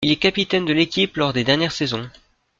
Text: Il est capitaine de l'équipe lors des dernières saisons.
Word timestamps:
Il 0.03 0.09
est 0.11 0.15
capitaine 0.15 0.65
de 0.65 0.73
l'équipe 0.73 1.15
lors 1.17 1.31
des 1.31 1.43
dernières 1.43 1.73
saisons. 1.73 2.09